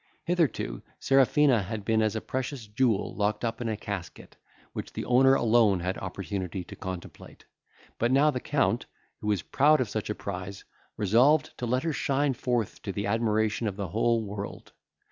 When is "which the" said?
4.73-5.05